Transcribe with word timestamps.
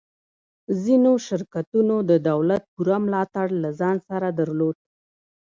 ځینو 0.83 1.11
شرکتونو 1.27 1.95
د 2.09 2.11
دولت 2.29 2.63
پوره 2.73 2.97
ملاتړ 3.05 3.47
له 3.63 3.69
ځان 3.79 3.97
سره 4.09 4.27
درلود 4.39 4.77